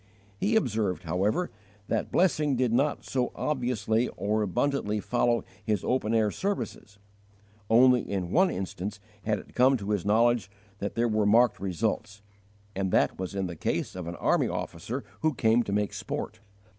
He 0.39 0.55
observed, 0.55 1.03
however, 1.03 1.51
that 1.87 2.11
blessing 2.11 2.55
did 2.55 2.73
not 2.73 3.05
so 3.05 3.31
obviously 3.35 4.07
or 4.17 4.41
abundantly 4.41 4.99
follow 4.99 5.43
his 5.63 5.83
open 5.83 6.15
air 6.15 6.31
services: 6.31 6.97
only 7.69 8.01
in 8.01 8.31
one 8.31 8.49
instance 8.49 8.99
had 9.25 9.37
it 9.37 9.53
come 9.53 9.77
to 9.77 9.91
his 9.91 10.03
knowledge 10.03 10.49
that 10.79 10.95
there 10.95 11.07
were 11.07 11.27
marked 11.27 11.59
results, 11.59 12.23
and 12.75 12.89
that 12.89 13.19
was 13.19 13.35
in 13.35 13.45
the 13.45 13.55
case 13.55 13.95
of 13.95 14.07
an 14.07 14.15
army 14.15 14.47
officer 14.47 15.03
who 15.19 15.35
came 15.35 15.61
to 15.61 15.71
make 15.71 15.93
sport. 15.93 16.39